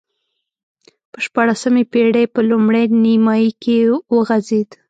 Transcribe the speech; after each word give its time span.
په 1.11 1.17
شپاړسمې 1.25 1.83
پېړۍ 1.91 2.25
په 2.33 2.39
لومړۍ 2.49 2.85
نییمایي 3.03 3.51
کې 3.61 3.77
وغځېد. 4.13 4.69